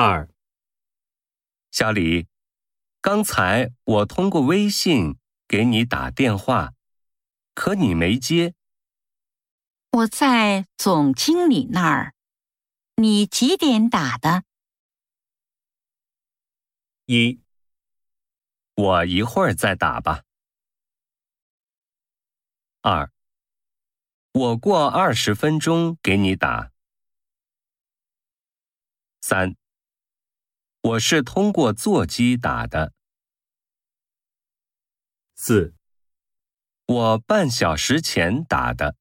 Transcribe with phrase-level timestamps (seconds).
[0.00, 0.28] 二，
[1.72, 2.28] 小李，
[3.00, 6.74] 刚才我通过微信给你打电话，
[7.52, 8.54] 可你没接。
[9.90, 12.14] 我在总经理那儿。
[12.94, 14.44] 你几点打的？
[17.06, 17.40] 一，
[18.76, 20.22] 我一会儿再打吧。
[22.82, 23.10] 二，
[24.30, 26.70] 我过二十分钟给你打。
[29.20, 29.56] 三，
[30.88, 32.94] 我是通过座机打的。
[35.34, 35.74] 四，
[36.86, 38.96] 我半小时前打的。